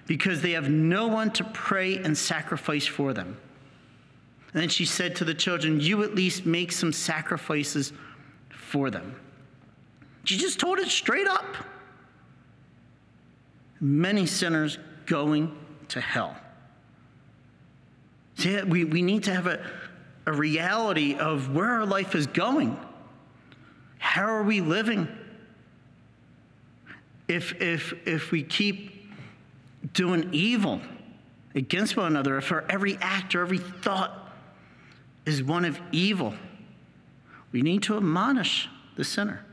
because 0.07 0.41
they 0.41 0.51
have 0.51 0.69
no 0.69 1.07
one 1.07 1.31
to 1.31 1.43
pray 1.43 1.97
and 1.97 2.17
sacrifice 2.17 2.85
for 2.85 3.13
them. 3.13 3.37
And 4.53 4.61
then 4.61 4.69
she 4.69 4.85
said 4.85 5.17
to 5.17 5.25
the 5.25 5.33
children, 5.33 5.81
You 5.81 6.03
at 6.03 6.15
least 6.15 6.45
make 6.45 6.71
some 6.71 6.93
sacrifices 6.93 7.91
for 8.49 8.89
them. 8.89 9.15
She 10.23 10.37
just 10.37 10.59
told 10.59 10.79
it 10.79 10.87
straight 10.87 11.27
up. 11.27 11.45
Many 13.81 14.25
sinners 14.25 14.79
going 15.05 15.55
to 15.89 16.01
hell. 16.01 16.37
See, 18.37 18.61
we, 18.63 18.85
we 18.85 19.01
need 19.01 19.23
to 19.25 19.33
have 19.33 19.47
a, 19.47 19.63
a 20.25 20.31
reality 20.31 21.15
of 21.15 21.53
where 21.53 21.71
our 21.71 21.85
life 21.85 22.15
is 22.15 22.27
going. 22.27 22.77
How 23.97 24.25
are 24.25 24.43
we 24.43 24.61
living? 24.61 25.07
If, 27.27 27.61
if, 27.61 27.93
if 28.07 28.31
we 28.31 28.43
keep 28.43 28.94
doing 29.93 30.29
evil, 30.31 30.81
against 31.55 31.95
one 31.95 32.07
another, 32.07 32.37
if 32.37 32.51
our 32.51 32.65
every 32.69 32.97
act 33.01 33.33
or 33.33 33.41
every 33.41 33.57
thought 33.57 34.31
is 35.25 35.41
one 35.41 35.65
of 35.65 35.79
evil, 35.91 36.33
we 37.51 37.61
need 37.61 37.83
to 37.83 37.97
admonish 37.97 38.67
the 38.95 39.03
sinner. 39.03 39.43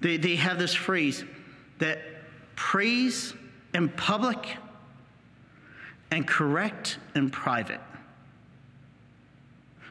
They, 0.00 0.16
they 0.16 0.36
have 0.36 0.58
this 0.58 0.74
phrase 0.74 1.24
that 1.78 2.00
praise 2.56 3.34
in 3.74 3.88
public 3.90 4.56
and 6.10 6.26
correct 6.26 6.98
in 7.14 7.30
private. 7.30 7.80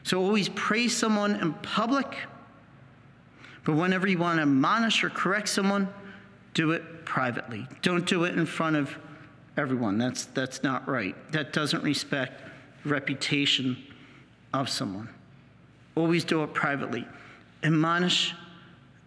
So 0.02 0.20
always 0.20 0.48
praise 0.50 0.96
someone 0.96 1.36
in 1.36 1.52
public, 1.54 2.16
but 3.64 3.74
whenever 3.74 4.08
you 4.08 4.18
want 4.18 4.38
to 4.38 4.42
admonish 4.42 5.04
or 5.04 5.10
correct 5.10 5.48
someone, 5.48 5.88
do 6.54 6.72
it 6.72 7.04
privately. 7.04 7.66
Don't 7.82 8.06
do 8.06 8.24
it 8.24 8.36
in 8.36 8.46
front 8.46 8.76
of 8.76 8.96
everyone. 9.56 9.98
That's, 9.98 10.26
that's 10.26 10.62
not 10.62 10.88
right. 10.88 11.14
That 11.32 11.52
doesn't 11.52 11.82
respect 11.82 12.42
the 12.82 12.90
reputation 12.90 13.76
of 14.52 14.68
someone. 14.68 15.08
Always 15.94 16.24
do 16.24 16.42
it 16.42 16.54
privately. 16.54 17.06
Admonish 17.62 18.34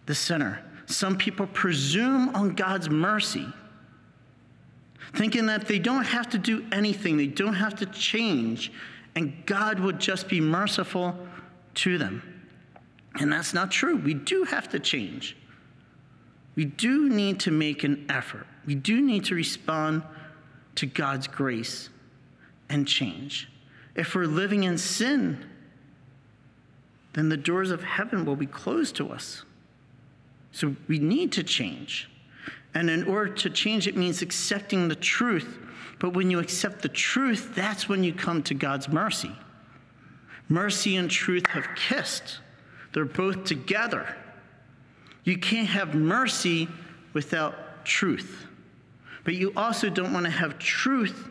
the 0.06 0.14
sinner. 0.14 0.62
Some 0.86 1.18
people 1.18 1.46
presume 1.48 2.28
on 2.34 2.54
God's 2.54 2.88
mercy, 2.88 3.46
thinking 5.14 5.46
that 5.46 5.66
they 5.66 5.78
don't 5.78 6.04
have 6.04 6.28
to 6.30 6.38
do 6.38 6.64
anything, 6.70 7.16
they 7.16 7.26
don't 7.26 7.54
have 7.54 7.74
to 7.76 7.86
change, 7.86 8.72
and 9.16 9.34
God 9.46 9.80
would 9.80 9.98
just 9.98 10.28
be 10.28 10.40
merciful 10.40 11.16
to 11.74 11.98
them. 11.98 12.22
And 13.18 13.32
that's 13.32 13.52
not 13.52 13.70
true. 13.70 13.96
We 13.96 14.14
do 14.14 14.44
have 14.44 14.68
to 14.70 14.78
change. 14.78 15.36
We 16.54 16.66
do 16.66 17.08
need 17.08 17.40
to 17.40 17.50
make 17.50 17.82
an 17.82 18.06
effort. 18.08 18.46
We 18.64 18.74
do 18.74 19.00
need 19.00 19.24
to 19.26 19.34
respond 19.34 20.02
to 20.76 20.86
God's 20.86 21.26
grace 21.26 21.90
and 22.68 22.86
change. 22.86 23.48
If 23.94 24.14
we're 24.14 24.26
living 24.26 24.64
in 24.64 24.78
sin, 24.78 25.44
then 27.14 27.28
the 27.28 27.36
doors 27.36 27.70
of 27.70 27.82
heaven 27.82 28.24
will 28.24 28.36
be 28.36 28.46
closed 28.46 28.96
to 28.96 29.10
us. 29.10 29.42
So 30.52 30.76
we 30.86 30.98
need 30.98 31.32
to 31.32 31.42
change. 31.42 32.08
And 32.74 32.90
in 32.90 33.04
order 33.04 33.32
to 33.32 33.50
change, 33.50 33.86
it 33.86 33.96
means 33.96 34.20
accepting 34.20 34.88
the 34.88 34.94
truth. 34.94 35.58
But 35.98 36.14
when 36.14 36.30
you 36.30 36.38
accept 36.38 36.82
the 36.82 36.90
truth, 36.90 37.54
that's 37.54 37.88
when 37.88 38.04
you 38.04 38.12
come 38.12 38.42
to 38.44 38.54
God's 38.54 38.88
mercy. 38.88 39.32
Mercy 40.48 40.96
and 40.96 41.10
truth 41.10 41.46
have 41.48 41.66
kissed, 41.74 42.38
they're 42.92 43.04
both 43.04 43.44
together. 43.44 44.14
You 45.24 45.38
can't 45.38 45.68
have 45.68 45.94
mercy 45.94 46.68
without 47.14 47.84
truth. 47.84 48.46
But 49.26 49.34
you 49.34 49.52
also 49.56 49.90
don't 49.90 50.12
want 50.12 50.24
to 50.24 50.30
have 50.30 50.56
truth 50.56 51.28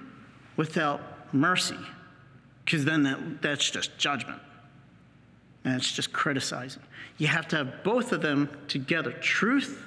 without 0.58 1.02
mercy, 1.34 1.78
because 2.66 2.84
then 2.84 3.04
that, 3.04 3.42
that's 3.42 3.72
just 3.72 3.98
judgment. 3.98 4.42
And 5.64 5.76
it's 5.76 5.94
just 5.94 6.12
criticizing. 6.12 6.84
You 7.18 7.28
have 7.28 7.48
to 7.48 7.56
have 7.56 7.86
both 7.86 8.12
of 8.12 8.22
them 8.22 8.50
together 8.68 9.14
truth, 9.14 9.82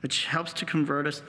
which 0.00 0.26
helps 0.26 0.52
to 0.54 0.64
convert 0.64 1.08
us, 1.08 1.22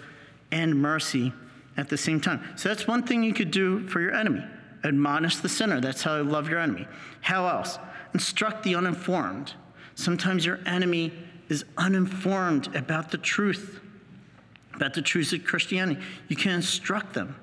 and 0.52 0.80
mercy 0.80 1.34
at 1.76 1.90
the 1.90 1.98
same 1.98 2.22
time. 2.22 2.44
So 2.56 2.70
that's 2.70 2.86
one 2.86 3.02
thing 3.02 3.24
you 3.24 3.34
could 3.34 3.50
do 3.50 3.88
for 3.88 4.00
your 4.00 4.14
enemy 4.14 4.44
admonish 4.84 5.38
the 5.38 5.50
sinner. 5.50 5.82
That's 5.82 6.04
how 6.04 6.18
you 6.18 6.24
love 6.24 6.48
your 6.48 6.60
enemy. 6.60 6.88
How 7.20 7.48
else? 7.48 7.80
Instruct 8.14 8.64
the 8.64 8.76
uninformed. 8.76 9.54
Sometimes 9.96 10.46
your 10.46 10.60
enemy 10.66 11.12
is 11.50 11.66
uninformed 11.78 12.74
about 12.76 13.12
the 13.12 13.18
truth 13.18 13.82
about 14.80 14.94
the 14.94 15.02
truths 15.02 15.34
of 15.34 15.44
Christianity. 15.44 16.00
You 16.30 16.38
can 16.38 16.54
instruct 16.54 17.14
them 17.14 17.36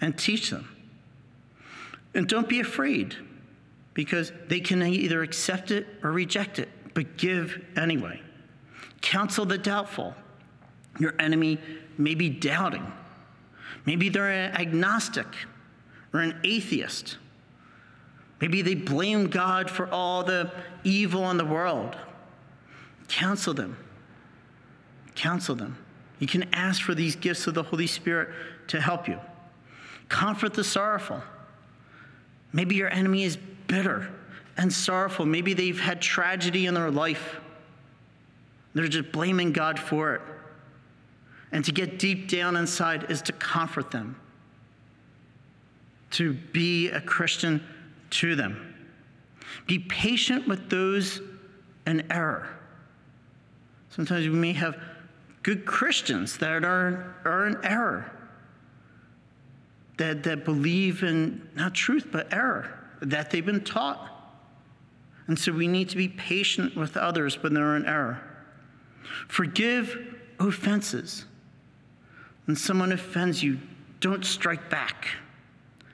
and 0.00 0.16
teach 0.16 0.48
them. 0.48 0.66
And 2.14 2.26
don't 2.26 2.48
be 2.48 2.60
afraid 2.60 3.14
because 3.92 4.32
they 4.48 4.60
can 4.60 4.82
either 4.82 5.22
accept 5.22 5.70
it 5.70 5.86
or 6.02 6.10
reject 6.10 6.58
it, 6.58 6.70
but 6.94 7.18
give 7.18 7.62
anyway. 7.76 8.18
Counsel 9.02 9.44
the 9.44 9.58
doubtful. 9.58 10.14
Your 10.98 11.12
enemy 11.18 11.58
may 11.98 12.14
be 12.14 12.30
doubting. 12.30 12.90
Maybe 13.84 14.08
they're 14.08 14.30
an 14.30 14.56
agnostic 14.56 15.26
or 16.14 16.20
an 16.20 16.40
atheist. 16.44 17.18
Maybe 18.40 18.62
they 18.62 18.74
blame 18.74 19.26
God 19.26 19.70
for 19.70 19.86
all 19.90 20.24
the 20.24 20.50
evil 20.82 21.30
in 21.30 21.36
the 21.36 21.44
world. 21.44 21.94
Counsel 23.08 23.52
them. 23.52 23.76
Counsel 25.14 25.56
them. 25.56 25.76
You 26.24 26.28
can 26.28 26.48
ask 26.54 26.80
for 26.80 26.94
these 26.94 27.16
gifts 27.16 27.46
of 27.48 27.52
the 27.52 27.62
Holy 27.62 27.86
Spirit 27.86 28.30
to 28.68 28.80
help 28.80 29.08
you. 29.08 29.20
Comfort 30.08 30.54
the 30.54 30.64
sorrowful. 30.64 31.20
Maybe 32.50 32.76
your 32.76 32.90
enemy 32.90 33.24
is 33.24 33.36
bitter 33.66 34.08
and 34.56 34.72
sorrowful. 34.72 35.26
Maybe 35.26 35.52
they've 35.52 35.78
had 35.78 36.00
tragedy 36.00 36.64
in 36.64 36.72
their 36.72 36.90
life. 36.90 37.36
They're 38.72 38.88
just 38.88 39.12
blaming 39.12 39.52
God 39.52 39.78
for 39.78 40.14
it. 40.14 40.22
And 41.52 41.62
to 41.66 41.72
get 41.72 41.98
deep 41.98 42.26
down 42.30 42.56
inside 42.56 43.10
is 43.10 43.20
to 43.20 43.32
comfort 43.34 43.90
them, 43.90 44.18
to 46.12 46.32
be 46.32 46.88
a 46.88 47.02
Christian 47.02 47.62
to 48.12 48.34
them. 48.34 48.74
Be 49.66 49.78
patient 49.78 50.48
with 50.48 50.70
those 50.70 51.20
in 51.86 52.10
error. 52.10 52.48
Sometimes 53.90 54.26
we 54.26 54.32
may 54.32 54.54
have 54.54 54.78
good 55.44 55.66
Christians 55.66 56.38
that 56.38 56.64
are, 56.64 57.14
are 57.24 57.46
in 57.46 57.58
error, 57.62 58.10
that, 59.98 60.24
that 60.24 60.44
believe 60.44 61.04
in 61.04 61.48
not 61.54 61.74
truth, 61.74 62.08
but 62.10 62.32
error, 62.32 62.76
that 63.00 63.30
they've 63.30 63.44
been 63.44 63.62
taught. 63.62 64.10
And 65.26 65.38
so 65.38 65.52
we 65.52 65.68
need 65.68 65.90
to 65.90 65.96
be 65.96 66.08
patient 66.08 66.74
with 66.74 66.96
others 66.96 67.40
when 67.42 67.54
they're 67.54 67.76
in 67.76 67.86
error. 67.86 68.20
Forgive 69.28 70.16
offenses. 70.40 71.26
When 72.46 72.56
someone 72.56 72.92
offends 72.92 73.42
you, 73.42 73.60
don't 74.00 74.24
strike 74.24 74.70
back. 74.70 75.08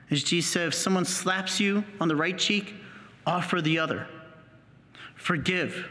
As 0.09 0.23
Jesus 0.23 0.51
said, 0.51 0.67
if 0.69 0.73
someone 0.73 1.05
slaps 1.05 1.59
you 1.59 1.83
on 1.99 2.07
the 2.07 2.15
right 2.15 2.37
cheek, 2.37 2.73
offer 3.25 3.61
the 3.61 3.79
other. 3.79 4.07
Forgive. 5.15 5.89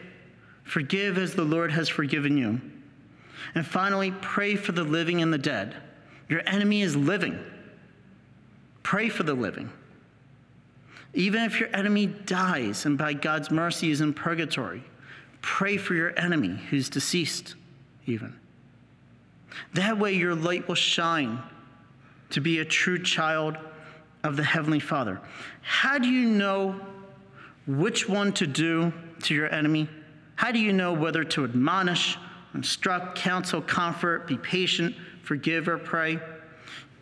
Forgive 0.65 1.19
as 1.19 1.35
the 1.35 1.45
Lord 1.45 1.73
has 1.73 1.89
forgiven 1.89 2.37
you. 2.39 2.61
And 3.55 3.67
finally, 3.67 4.13
pray 4.21 4.57
for 4.57 4.73
the 4.73 4.85
living 4.85 5.23
and 5.23 5.33
the 5.33 5.39
dead. 5.39 5.77
Your 6.29 6.43
enemy 6.47 6.83
is 6.83 6.97
living. 6.97 7.39
Pray 8.83 9.09
for 9.09 9.23
the 9.23 9.35
living. 9.35 9.71
Even 11.13 11.43
if 11.43 11.59
your 11.59 11.75
enemy 11.75 12.07
dies 12.07 12.87
and 12.87 12.97
by 12.97 13.13
God's 13.13 13.51
mercy 13.51 13.91
is 13.91 14.01
in 14.01 14.15
purgatory, 14.15 14.85
pray 15.43 15.77
for 15.77 15.95
your 15.95 16.17
enemy 16.19 16.59
who's 16.71 16.89
deceased, 16.89 17.57
even. 18.07 18.37
That 19.75 19.99
way, 19.99 20.15
your 20.15 20.35
light 20.35 20.69
will 20.69 20.77
shine 20.77 21.43
to 22.31 22.41
be 22.41 22.61
a 22.61 22.65
true 22.65 23.03
child 23.03 23.59
of 24.23 24.37
the 24.37 24.45
Heavenly 24.45 24.81
Father. 24.81 25.21
How 25.63 25.99
do 25.99 26.09
you 26.09 26.29
know 26.29 26.81
which 27.67 28.09
one 28.09 28.33
to 28.35 28.47
do 28.47 28.93
to 29.23 29.35
your 29.35 29.53
enemy? 29.53 29.89
How 30.37 30.53
do 30.53 30.59
you 30.59 30.73
know 30.73 30.93
whether 30.93 31.25
to 31.25 31.45
admonish 31.45 32.17
instruct, 32.55 33.17
counsel, 33.17 33.63
comfort, 33.63 34.27
be 34.27 34.37
patient, 34.37 34.95
forgive, 35.23 35.69
or 35.69 35.79
pray, 35.79 36.19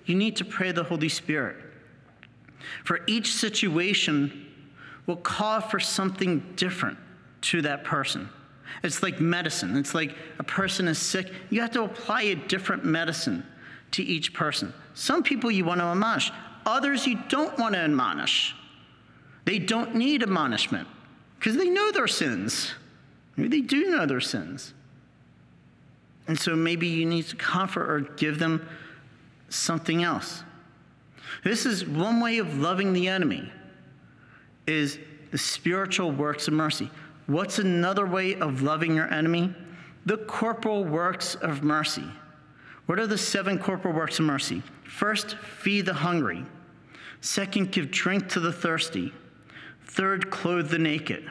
you 0.05 0.15
need 0.15 0.37
to 0.37 0.45
pray 0.45 0.73
the 0.73 0.85
Holy 0.85 1.09
Spirit. 1.09 1.57
For 2.85 3.01
each 3.07 3.33
situation 3.35 4.47
will 5.07 5.17
call 5.17 5.61
for 5.61 5.81
something 5.81 6.55
different 6.57 6.99
to 7.41 7.63
that 7.63 7.85
person. 7.85 8.29
It's 8.83 9.03
like 9.03 9.21
medicine. 9.21 9.77
It's 9.77 9.95
like 9.95 10.17
a 10.39 10.45
person 10.45 10.89
is 10.89 10.99
sick. 10.99 11.33
You 11.51 11.61
have 11.61 11.71
to 11.73 11.83
apply 11.83 12.23
a 12.23 12.35
different 12.35 12.85
medicine 12.85 13.45
to 13.93 14.03
each 14.03 14.35
person. 14.35 14.73
Some 14.95 15.23
people 15.23 15.51
you 15.51 15.65
want 15.65 15.81
to 15.81 15.87
admonish, 15.87 16.31
others 16.67 17.07
you 17.07 17.19
don't 17.29 17.59
want 17.59 17.75
to 17.75 17.81
admonish. 17.81 18.55
They 19.45 19.59
don't 19.59 19.95
need 19.95 20.23
admonishment 20.23 20.87
because 21.39 21.57
they 21.57 21.71
know 21.71 21.91
their 21.91 22.07
sins. 22.07 22.73
Maybe 23.37 23.49
they 23.49 23.67
do 23.67 23.91
know 23.91 24.05
their 24.05 24.21
sins. 24.21 24.75
And 26.29 26.39
so 26.39 26.55
maybe 26.55 26.87
you 26.87 27.07
need 27.07 27.25
to 27.25 27.37
comfort 27.37 27.91
or 27.91 28.01
give 28.01 28.39
them 28.39 28.69
something 29.49 30.05
else. 30.05 30.45
This 31.43 31.67
is 31.67 31.87
one 31.87 32.21
way 32.21 32.39
of 32.39 32.59
loving 32.59 32.93
the 32.93 33.09
enemy 33.09 33.51
is 34.67 34.99
the 35.31 35.39
spiritual 35.39 36.11
works 36.11 36.47
of 36.47 36.55
mercy. 36.55 36.91
What's 37.27 37.59
another 37.59 38.07
way 38.07 38.35
of 38.37 38.63
loving 38.63 38.95
your 38.95 39.13
enemy? 39.13 39.55
The 40.07 40.19
corporal 40.19 40.85
works 40.85 41.35
of 41.37 41.63
mercy. 41.63 42.05
What 42.87 42.99
are 42.99 43.07
the 43.07 43.19
seven 43.19 43.59
corporal 43.59 43.95
works 43.95 44.19
of 44.19 44.25
mercy? 44.25 44.63
First, 44.85 45.37
feed 45.37 45.87
the 45.87 45.95
hungry. 45.95 46.45
Second, 47.21 47.73
give 47.73 47.91
drink 47.91 48.29
to 48.31 48.41
the 48.41 48.53
thirsty. 48.53 49.13
Third, 49.85 50.31
clothe 50.31 50.71
the 50.71 50.79
naked. 50.79 51.31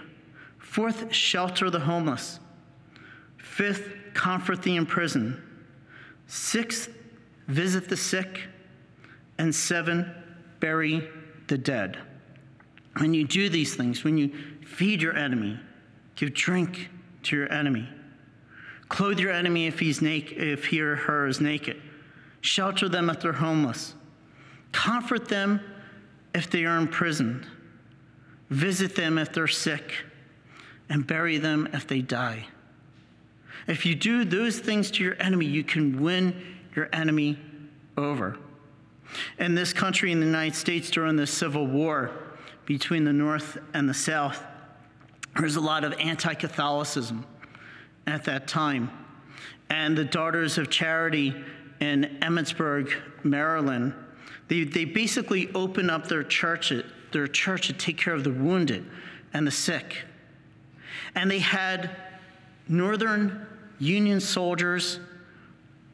Fourth, 0.59 1.13
shelter 1.13 1.69
the 1.69 1.79
homeless. 1.79 2.39
Fifth, 3.37 3.89
comfort 4.17 4.63
the 4.63 4.75
imprisoned. 4.75 5.39
Sixth, 6.25 6.89
visit 7.47 7.87
the 7.87 7.95
sick. 7.95 8.41
And 9.37 9.53
seven, 9.53 10.11
bury 10.59 11.07
the 11.45 11.57
dead. 11.57 11.99
When 12.97 13.13
you 13.13 13.25
do 13.25 13.47
these 13.47 13.75
things, 13.75 14.03
when 14.03 14.17
you 14.17 14.31
feed 14.65 15.03
your 15.03 15.15
enemy, 15.15 15.59
give 16.15 16.33
drink 16.33 16.89
to 17.23 17.35
your 17.35 17.51
enemy, 17.53 17.87
clothe 18.89 19.19
your 19.19 19.31
enemy 19.31 19.67
if 19.67 19.79
he's 19.79 20.01
naked, 20.01 20.39
if 20.39 20.65
he 20.65 20.81
or 20.81 20.95
her 20.95 21.27
is 21.27 21.39
naked, 21.39 21.79
shelter 22.41 22.89
them 22.89 23.11
if 23.11 23.19
they're 23.19 23.33
homeless, 23.33 23.93
comfort 24.71 25.29
them 25.29 25.61
if 26.33 26.49
they 26.49 26.65
are 26.65 26.77
imprisoned, 26.77 27.45
visit 28.49 28.95
them 28.95 29.19
if 29.19 29.31
they're 29.31 29.47
sick, 29.47 29.93
and 30.89 31.05
bury 31.05 31.37
them 31.37 31.69
if 31.73 31.85
they 31.85 32.01
die. 32.01 32.47
If 33.67 33.85
you 33.85 33.95
do 33.95 34.23
those 34.23 34.59
things 34.59 34.89
to 34.91 35.03
your 35.03 35.15
enemy, 35.19 35.45
you 35.45 35.63
can 35.63 36.01
win 36.01 36.41
your 36.75 36.89
enemy 36.93 37.37
over. 37.97 38.37
In 39.39 39.55
this 39.55 39.73
country, 39.73 40.11
in 40.11 40.19
the 40.19 40.25
United 40.25 40.55
States, 40.55 40.89
during 40.89 41.15
the 41.15 41.27
Civil 41.27 41.67
War 41.67 42.11
between 42.65 43.03
the 43.03 43.13
North 43.13 43.57
and 43.73 43.87
the 43.87 43.93
South, 43.93 44.41
there's 45.37 45.55
a 45.55 45.61
lot 45.61 45.83
of 45.83 45.93
anti 45.93 46.33
Catholicism 46.33 47.25
at 48.05 48.23
that 48.25 48.47
time. 48.47 48.89
And 49.69 49.97
the 49.97 50.05
Daughters 50.05 50.57
of 50.57 50.69
Charity 50.69 51.35
in 51.79 52.17
Emmitsburg, 52.21 52.93
Maryland, 53.23 53.93
they, 54.47 54.63
they 54.63 54.85
basically 54.85 55.51
opened 55.53 55.91
up 55.91 56.07
their 56.07 56.23
church, 56.23 56.71
their 57.11 57.27
church 57.27 57.67
to 57.67 57.73
take 57.73 57.97
care 57.97 58.13
of 58.13 58.23
the 58.23 58.31
wounded 58.31 58.85
and 59.33 59.45
the 59.45 59.51
sick. 59.51 60.03
And 61.15 61.29
they 61.29 61.39
had 61.39 61.95
Northern 62.67 63.45
Union 63.79 64.19
soldiers 64.19 64.99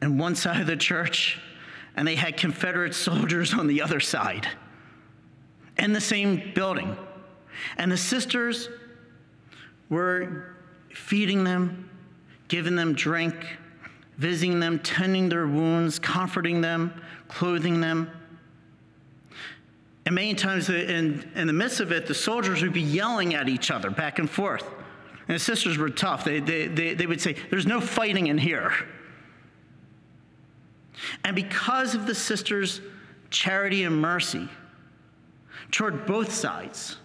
on 0.02 0.18
one 0.18 0.34
side 0.34 0.60
of 0.60 0.66
the 0.66 0.76
church, 0.76 1.40
and 1.96 2.06
they 2.06 2.14
had 2.14 2.36
Confederate 2.36 2.94
soldiers 2.94 3.54
on 3.54 3.66
the 3.66 3.82
other 3.82 4.00
side 4.00 4.48
in 5.78 5.92
the 5.92 6.00
same 6.00 6.52
building. 6.54 6.96
And 7.76 7.90
the 7.90 7.96
sisters 7.96 8.68
were 9.88 10.56
feeding 10.90 11.44
them, 11.44 11.90
giving 12.48 12.76
them 12.76 12.94
drink, 12.94 13.34
visiting 14.18 14.60
them, 14.60 14.78
tending 14.80 15.28
their 15.28 15.46
wounds, 15.46 15.98
comforting 15.98 16.60
them, 16.60 16.92
clothing 17.28 17.80
them. 17.80 18.10
And 20.06 20.14
many 20.14 20.34
times 20.34 20.68
in, 20.68 21.28
in 21.34 21.46
the 21.46 21.52
midst 21.52 21.80
of 21.80 21.90
it, 21.90 22.06
the 22.06 22.14
soldiers 22.14 22.62
would 22.62 22.72
be 22.72 22.82
yelling 22.82 23.34
at 23.34 23.48
each 23.48 23.70
other 23.70 23.90
back 23.90 24.18
and 24.18 24.28
forth. 24.28 24.64
And 25.26 25.36
the 25.36 25.40
sisters 25.40 25.78
were 25.78 25.90
tough. 25.90 26.24
They, 26.24 26.40
they, 26.40 26.66
they, 26.66 26.94
they 26.94 27.06
would 27.06 27.20
say, 27.20 27.36
There's 27.50 27.66
no 27.66 27.80
fighting 27.80 28.26
in 28.26 28.38
here. 28.38 28.72
And 31.24 31.34
because 31.34 31.94
of 31.94 32.06
the 32.06 32.14
sisters' 32.14 32.80
charity 33.30 33.84
and 33.84 34.00
mercy 34.00 34.48
toward 35.70 36.06
both 36.06 36.32
sides, 36.32 36.98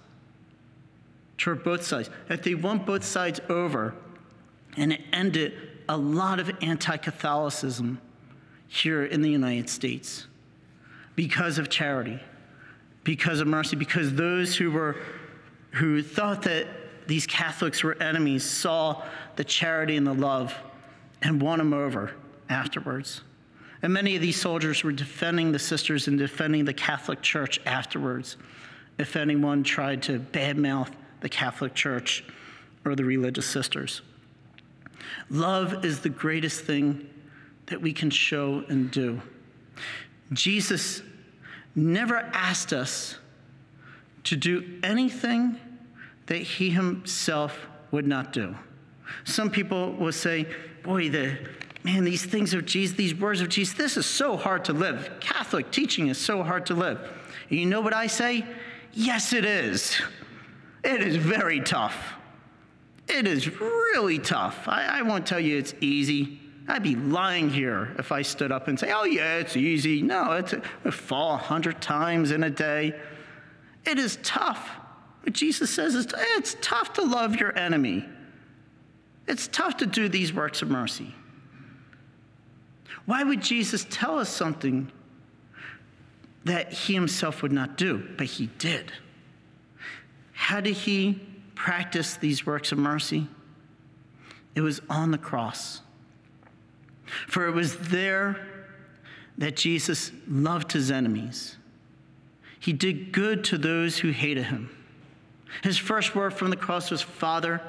toward 1.38 1.64
both 1.64 1.84
sides, 1.84 2.10
that 2.28 2.44
they 2.44 2.56
won 2.56 2.80
both 2.80 3.04
sides 3.04 3.40
over, 3.50 3.96
and 4.78 4.94
it 4.94 5.02
ended 5.12 5.54
a 5.88 5.98
lot 5.98 6.40
of 6.40 6.52
anti 6.62 6.98
Catholicism 6.98 8.00
here 8.68 9.04
in 9.04 9.22
the 9.22 9.30
United 9.30 9.70
States 9.70 10.28
because 11.16 11.58
of 11.58 11.70
charity, 11.70 12.20
because 13.04 13.40
of 13.40 13.48
mercy, 13.48 13.76
because 13.76 14.14
those 14.14 14.56
who 14.56 14.70
were 14.70 14.98
who 15.72 16.02
thought 16.02 16.44
that 16.44 16.68
these 17.10 17.26
Catholics 17.26 17.84
were 17.84 18.00
enemies 18.00 18.44
saw 18.44 19.04
the 19.36 19.44
charity 19.44 19.98
and 19.98 20.06
the 20.06 20.14
love 20.14 20.56
and 21.24 21.42
won 21.42 21.58
them 21.58 21.74
over 21.74 22.12
afterwards. 22.50 23.22
And 23.82 23.92
many 23.92 24.16
of 24.16 24.22
these 24.22 24.40
soldiers 24.40 24.84
were 24.84 24.92
defending 24.92 25.52
the 25.52 25.58
sisters 25.58 26.08
and 26.08 26.20
defending 26.20 26.66
the 26.66 26.74
Catholic 26.74 27.24
Church 27.24 27.60
afterwards 27.66 28.38
if 29.00 29.16
anyone 29.16 29.64
tried 29.64 30.04
to 30.04 30.20
badmouth 30.20 30.92
the 31.22 31.30
Catholic 31.30 31.74
Church 31.74 32.24
or 32.86 32.96
the 32.96 33.04
religious 33.04 33.48
sisters. 33.48 34.04
Love 35.32 35.84
is 35.84 36.02
the 36.02 36.10
greatest 36.10 36.64
thing 36.64 37.10
that 37.66 37.82
we 37.82 37.92
can 37.92 38.12
show 38.12 38.64
and 38.70 38.92
do. 38.92 39.20
Jesus 40.32 41.02
never 41.74 42.18
asked 42.18 42.72
us 42.72 43.18
to 44.26 44.36
do 44.36 44.80
anything 44.84 45.58
that 46.30 46.38
he 46.38 46.70
himself 46.70 47.68
would 47.92 48.08
not 48.08 48.32
do. 48.32 48.56
Some 49.26 49.50
people 49.50 49.94
will 49.94 50.12
say, 50.12 50.46
boy, 50.84 51.10
the 51.10 51.38
man, 51.84 52.04
these 52.04 52.24
things 52.24 52.54
of 52.54 52.66
Jesus, 52.66 52.96
these 52.96 53.16
words 53.16 53.42
of 53.42 53.50
Jesus, 53.50 53.76
this 53.76 53.98
is 53.98 54.06
so 54.06 54.38
hard 54.38 54.64
to 54.66 54.74
live. 54.74 55.12
Catholic 55.20 55.72
teaching 55.72 56.08
is 56.08 56.20
so 56.20 56.44
hard 56.44 56.68
to 56.68 56.76
live. 56.76 57.00
And 57.50 57.60
you 57.60 57.66
know 57.66 57.82
what 57.82 57.94
I 57.94 58.06
say? 58.06 58.46
Yes, 58.94 59.34
it 59.34 59.44
is. 59.44 60.00
It 60.84 61.02
is 61.02 61.16
very 61.16 61.62
tough. 61.62 62.14
It 63.08 63.26
is 63.26 63.60
really 63.60 64.20
tough. 64.20 64.68
I, 64.68 65.00
I 65.00 65.02
won't 65.02 65.26
tell 65.26 65.40
you 65.40 65.58
it's 65.58 65.74
easy. 65.82 66.40
I'd 66.68 66.84
be 66.84 66.96
lying 66.96 67.50
here 67.50 67.96
if 67.98 68.12
I 68.12 68.22
stood 68.22 68.52
up 68.52 68.68
and 68.68 68.80
say, 68.80 68.92
oh, 68.96 69.06
yeah, 69.06 69.38
it's 69.38 69.58
easy. 69.58 70.04
No, 70.04 70.34
it's 70.34 70.54
a, 70.54 70.92
fall 70.92 71.34
a 71.34 71.38
hundred 71.38 71.82
times 71.82 72.30
in 72.30 72.44
a 72.44 72.52
day. 72.52 72.94
It 73.84 73.98
is 73.98 74.20
tough. 74.22 74.70
What 75.24 75.34
Jesus 75.34 75.70
says 75.70 75.96
is 75.96 76.08
it's 76.38 76.56
tough 76.62 76.94
to 76.94 77.04
love 77.04 77.36
your 77.36 77.58
enemy. 77.58 78.06
It's 79.28 79.48
tough 79.48 79.78
to 79.78 79.86
do 79.86 80.10
these 80.10 80.34
works 80.34 80.62
of 80.62 80.70
mercy. 80.70 81.14
Why 83.06 83.24
would 83.24 83.42
Jesus 83.42 83.86
tell 83.90 84.20
us 84.20 84.30
something 84.30 84.92
that 86.46 86.72
he 86.72 86.94
himself 86.94 87.42
would 87.42 87.52
not 87.52 87.78
do, 87.78 88.08
but 88.18 88.28
he 88.28 88.48
did? 88.58 88.92
How 90.32 90.62
did 90.62 90.76
he 90.76 91.20
practice 91.54 92.16
these 92.16 92.46
works 92.46 92.72
of 92.72 92.78
mercy? 92.78 93.28
It 94.56 94.62
was 94.62 94.82
on 94.90 95.12
the 95.12 95.18
cross. 95.18 95.82
For 97.28 97.48
it 97.48 97.52
was 97.52 97.78
there 97.78 98.48
that 99.38 99.56
Jesus 99.56 100.12
loved 100.28 100.72
his 100.72 100.92
enemies. 100.92 101.58
He 102.60 102.74
did 102.74 103.12
good 103.12 103.44
to 103.46 103.58
those 103.58 104.00
who 104.00 104.10
hated 104.12 104.46
him. 104.46 104.70
His 105.64 105.78
first 105.78 106.16
word 106.16 106.34
from 106.34 106.50
the 106.50 106.56
cross 106.56 106.92
was, 106.92 107.02
Father, 107.02 107.62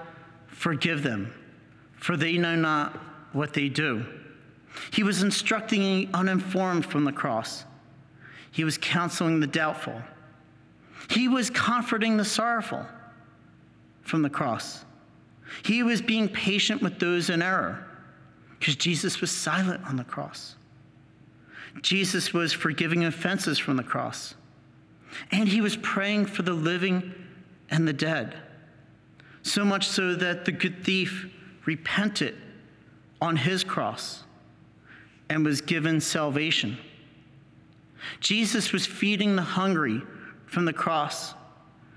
forgive 0.46 1.02
them, 1.02 1.32
for 1.96 2.16
they 2.16 2.36
know 2.36 2.56
not 2.56 2.96
what 3.32 3.52
they 3.54 3.68
do. 3.68 4.04
He 4.92 5.02
was 5.02 5.22
instructing 5.22 5.80
the 5.80 6.08
uninformed 6.14 6.86
from 6.86 7.04
the 7.04 7.12
cross. 7.12 7.64
He 8.50 8.64
was 8.64 8.78
counseling 8.78 9.40
the 9.40 9.46
doubtful. 9.46 10.00
He 11.08 11.28
was 11.28 11.50
comforting 11.50 12.16
the 12.16 12.24
sorrowful 12.24 12.86
from 14.02 14.22
the 14.22 14.30
cross. 14.30 14.84
He 15.64 15.82
was 15.82 16.00
being 16.00 16.28
patient 16.28 16.82
with 16.82 16.98
those 16.98 17.30
in 17.30 17.42
error 17.42 17.84
because 18.58 18.76
Jesus 18.76 19.20
was 19.20 19.30
silent 19.30 19.84
on 19.86 19.96
the 19.96 20.04
cross. 20.04 20.56
Jesus 21.82 22.32
was 22.32 22.52
forgiving 22.52 23.04
offenses 23.04 23.58
from 23.58 23.76
the 23.76 23.82
cross. 23.82 24.34
And 25.32 25.48
he 25.48 25.60
was 25.60 25.76
praying 25.76 26.26
for 26.26 26.42
the 26.42 26.52
living 26.52 27.14
and 27.70 27.87
the 27.87 27.92
dead. 27.92 28.35
So 29.42 29.64
much 29.64 29.88
so 29.88 30.14
that 30.14 30.44
the 30.44 30.52
good 30.52 30.85
thief 30.85 31.28
repented 31.64 32.37
on 33.20 33.37
his 33.37 33.64
cross 33.64 34.24
and 35.28 35.44
was 35.44 35.61
given 35.61 36.00
salvation. 36.00 36.76
Jesus 38.18 38.72
was 38.72 38.87
feeding 38.87 39.37
the 39.37 39.42
hungry 39.42 40.02
from 40.46 40.64
the 40.64 40.72
cross 40.72 41.35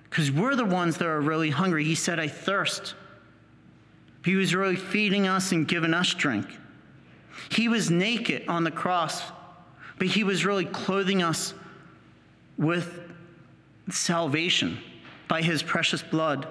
because 0.09 0.31
we're 0.31 0.55
the 0.55 0.65
ones 0.65 0.97
that 0.97 1.07
are 1.07 1.21
really 1.21 1.49
hungry. 1.49 1.83
He 1.83 1.95
said, 1.95 2.19
I 2.19 2.27
thirst. 2.27 2.93
He 4.23 4.35
was 4.35 4.53
really 4.53 4.75
feeding 4.75 5.27
us 5.27 5.51
and 5.51 5.67
giving 5.67 5.93
us 5.93 6.13
drink. 6.13 6.47
He 7.49 7.67
was 7.67 7.89
naked 7.89 8.47
on 8.47 8.63
the 8.63 8.71
cross, 8.71 9.23
but 9.97 10.07
he 10.07 10.23
was 10.23 10.45
really 10.45 10.65
clothing 10.65 11.23
us 11.23 11.53
with 12.57 13.01
salvation 13.89 14.77
by 15.27 15.41
his 15.41 15.63
precious 15.63 16.01
blood. 16.01 16.47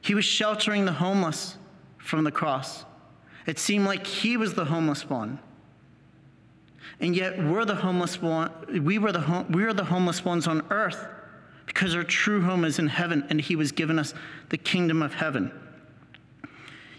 He 0.00 0.14
was 0.14 0.24
sheltering 0.24 0.84
the 0.84 0.92
homeless 0.92 1.56
from 1.98 2.24
the 2.24 2.32
cross. 2.32 2.84
It 3.46 3.58
seemed 3.58 3.86
like 3.86 4.06
he 4.06 4.36
was 4.36 4.54
the 4.54 4.64
homeless 4.64 5.08
one. 5.08 5.38
And 7.00 7.16
yet 7.16 7.38
we're 7.38 7.64
the 7.64 7.74
homeless 7.74 8.20
one. 8.20 8.50
We 8.84 8.98
were 8.98 9.12
the, 9.12 9.46
we 9.50 9.64
are 9.64 9.72
the 9.72 9.84
homeless 9.84 10.24
ones 10.24 10.46
on 10.46 10.62
earth 10.70 11.06
because 11.66 11.94
our 11.94 12.04
true 12.04 12.42
home 12.42 12.64
is 12.64 12.78
in 12.78 12.88
heaven 12.88 13.24
and 13.30 13.40
he 13.40 13.56
was 13.56 13.72
given 13.72 13.98
us 13.98 14.14
the 14.50 14.58
kingdom 14.58 15.02
of 15.02 15.14
heaven. 15.14 15.52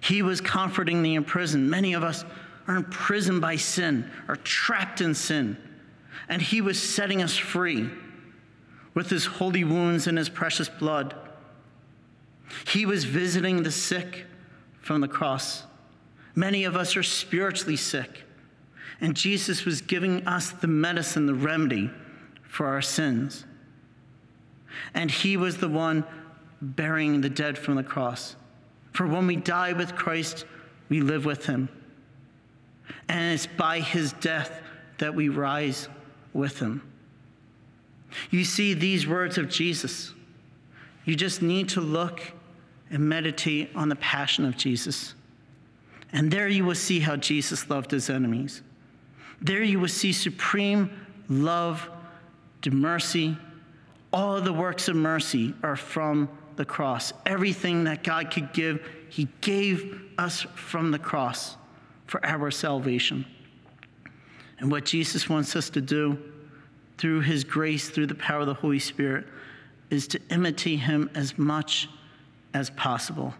He 0.02 0.22
was 0.22 0.42
comforting 0.42 1.04
the 1.04 1.16
imprisoned. 1.16 1.70
Many 1.70 1.94
of 1.94 2.04
us 2.04 2.26
are 2.68 2.76
imprisoned 2.76 3.42
by 3.42 3.56
sin, 3.56 4.10
are 4.28 4.36
trapped 4.38 5.00
in 5.00 5.14
sin. 5.14 5.58
And 6.28 6.42
he 6.42 6.62
was 6.62 6.82
setting 6.82 7.22
us 7.22 7.36
free 7.36 7.90
with 8.94 9.10
his 9.10 9.26
holy 9.26 9.64
wounds 9.64 10.08
and 10.08 10.18
his 10.18 10.30
precious 10.30 10.70
blood. 10.70 11.16
He 12.68 12.86
was 12.86 13.06
visiting 13.06 13.64
the 13.64 13.72
sick 13.72 14.26
from 14.82 15.02
the 15.02 15.08
cross. 15.08 15.64
Many 16.36 16.64
of 16.64 16.76
us 16.76 16.96
are 16.96 17.04
spiritually 17.04 17.76
sick, 17.76 18.24
and 19.02 19.16
Jesus 19.16 19.66
was 19.66 19.82
giving 19.82 20.28
us 20.28 20.52
the 20.52 20.68
medicine, 20.68 21.26
the 21.26 21.34
remedy 21.34 21.90
for 22.44 22.68
our 22.68 22.82
sins. 22.82 23.46
And 24.94 25.10
he 25.10 25.38
was 25.38 25.58
the 25.58 25.70
one 25.70 26.04
burying 26.62 27.22
the 27.22 27.30
dead 27.30 27.58
from 27.58 27.76
the 27.76 27.84
cross. 27.84 28.36
For 28.92 29.08
when 29.08 29.28
we 29.28 29.36
die 29.36 29.74
with 29.74 29.96
Christ, 29.96 30.46
we 30.90 31.02
live 31.02 31.26
with 31.26 31.46
him. 31.46 31.70
And 33.10 33.34
it's 33.34 33.48
by 33.48 33.80
his 33.80 34.14
death 34.14 34.62
that 35.00 35.16
we 35.16 35.30
rise 35.30 35.88
with 36.34 36.60
him. 36.60 36.82
You 38.30 38.44
see 38.46 38.74
these 38.74 39.08
words 39.08 39.38
of 39.38 39.50
Jesus. 39.50 40.14
You 41.06 41.16
just 41.16 41.42
need 41.42 41.70
to 41.70 41.82
look 41.82 42.22
and 42.90 43.08
meditate 43.08 43.70
on 43.76 43.90
the 43.90 43.96
passion 43.96 44.46
of 44.46 44.56
Jesus. 44.56 45.16
And 46.12 46.30
there 46.30 46.48
you 46.48 46.64
will 46.64 46.76
see 46.76 47.00
how 47.00 47.16
Jesus 47.16 47.70
loved 47.70 47.92
his 47.92 48.10
enemies. 48.10 48.62
There 49.42 49.64
you 49.64 49.80
will 49.80 49.88
see 49.88 50.14
supreme 50.14 50.90
love, 51.28 51.90
to 52.62 52.72
mercy. 52.72 53.38
All 54.12 54.42
the 54.42 54.54
works 54.54 54.88
of 54.88 54.96
mercy 54.96 55.54
are 55.64 55.76
from 55.76 56.30
the 56.56 56.66
cross. 56.66 57.14
Everything 57.26 57.84
that 57.86 58.04
God 58.04 58.32
could 58.32 58.54
give, 58.54 58.88
He 59.10 59.28
gave 59.42 60.02
us 60.18 60.42
from 60.56 60.92
the 60.92 61.00
cross 61.00 61.58
for 62.08 62.26
our 62.26 62.52
salvation. 62.52 63.26
And 64.60 64.72
what 64.72 64.86
Jesus 64.86 65.28
wants 65.28 65.56
us 65.56 65.70
to 65.72 65.82
do 65.82 66.18
through 67.04 67.20
His 67.20 67.44
grace, 67.44 67.90
through 67.90 68.08
the 68.08 68.16
power 68.16 68.40
of 68.40 68.48
the 68.48 68.54
Holy 68.54 68.80
Spirit, 68.80 69.28
is 69.90 70.08
to 70.08 70.22
imitate 70.30 70.80
Him 70.80 71.10
as 71.14 71.38
much 71.38 71.90
as 72.54 72.70
possible, 72.70 73.34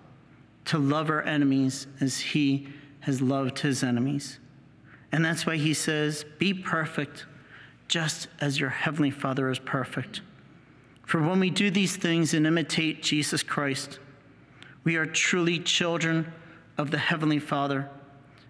to 0.66 0.78
love 0.78 1.10
our 1.10 1.22
enemies 1.22 1.88
as 2.02 2.20
He 2.20 2.68
has 3.00 3.22
loved 3.22 3.60
His 3.60 3.82
enemies. 3.82 4.38
And 5.14 5.24
that's 5.24 5.46
why 5.46 5.56
He 5.56 5.74
says, 5.74 6.26
Be 6.40 6.54
perfect, 6.54 7.26
just 7.88 8.28
as 8.42 8.60
your 8.60 8.70
Heavenly 8.70 9.12
Father 9.12 9.50
is 9.50 9.60
perfect. 9.60 10.20
For 11.06 11.22
when 11.22 11.40
we 11.40 11.50
do 11.50 11.72
these 11.72 11.96
things 11.96 12.34
and 12.34 12.46
imitate 12.46 13.02
Jesus 13.02 13.44
Christ, 13.44 13.98
we 14.84 14.98
are 14.98 15.06
truly 15.06 15.58
children 15.58 16.34
of 16.78 16.92
the 16.92 16.98
Heavenly 16.98 17.40
Father, 17.40 17.90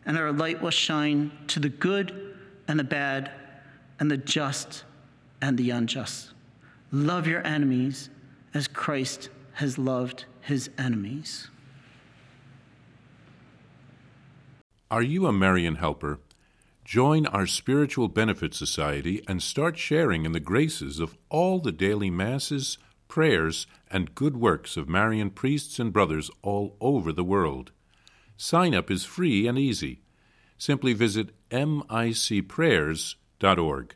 and 0.08 0.18
our 0.18 0.32
light 0.32 0.60
will 0.60 0.72
shine 0.72 1.32
to 1.50 1.60
the 1.60 1.70
good 1.70 2.36
and 2.68 2.80
the 2.80 2.84
bad, 2.84 3.30
and 4.00 4.10
the 4.10 4.18
just 4.18 4.86
and 5.44 5.58
the 5.58 5.72
unjust. 5.72 6.32
Love 6.90 7.28
your 7.28 7.46
enemies 7.46 8.10
as 8.54 8.70
Christ 8.70 9.28
has 9.56 9.78
loved 9.78 10.24
his 10.40 10.70
enemies. 10.78 11.50
Are 14.90 15.02
you 15.02 15.28
a 15.28 15.34
Marian 15.34 15.76
helper? 15.76 16.20
Join 16.86 17.26
our 17.26 17.46
Spiritual 17.46 18.08
Benefit 18.08 18.54
Society 18.54 19.22
and 19.28 19.44
start 19.44 19.78
sharing 19.78 20.24
in 20.24 20.32
the 20.32 20.40
graces 20.40 21.02
of 21.02 21.18
all 21.28 21.60
the 21.60 21.74
daily 21.74 22.10
masses, 22.10 22.78
prayers, 23.10 23.68
and 23.92 24.16
good 24.16 24.38
works 24.38 24.78
of 24.78 24.88
Marian 24.88 25.30
priests 25.30 25.78
and 25.78 25.92
brothers 25.92 26.32
all 26.42 26.78
over 26.80 27.12
the 27.12 27.22
world. 27.22 27.74
Sign 28.38 28.74
up 28.74 28.90
is 28.90 29.04
free 29.04 29.46
and 29.46 29.58
easy. 29.58 30.00
Simply 30.58 30.94
visit 30.94 31.32
micprayers.org. 31.52 33.96